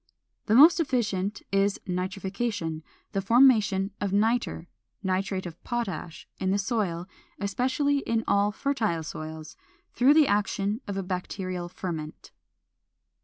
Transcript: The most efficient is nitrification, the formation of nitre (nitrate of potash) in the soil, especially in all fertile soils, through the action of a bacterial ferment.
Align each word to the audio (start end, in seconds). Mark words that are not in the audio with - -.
The 0.47 0.55
most 0.55 0.79
efficient 0.79 1.43
is 1.51 1.79
nitrification, 1.87 2.81
the 3.11 3.21
formation 3.21 3.91
of 4.01 4.11
nitre 4.11 4.65
(nitrate 5.03 5.45
of 5.45 5.63
potash) 5.63 6.27
in 6.39 6.49
the 6.49 6.57
soil, 6.57 7.07
especially 7.39 7.99
in 7.99 8.23
all 8.27 8.51
fertile 8.51 9.03
soils, 9.03 9.55
through 9.93 10.15
the 10.15 10.27
action 10.27 10.81
of 10.87 10.97
a 10.97 11.03
bacterial 11.03 11.69
ferment. 11.69 12.31